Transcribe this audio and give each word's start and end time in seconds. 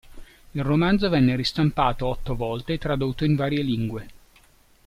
Il 0.53 0.63
romanzo 0.63 1.09
venne 1.09 1.35
ristampato 1.35 2.07
otto 2.07 2.35
volte 2.35 2.73
e 2.73 2.77
tradotto 2.79 3.23
in 3.23 3.35
varie 3.35 3.61
lingue. 3.61 4.07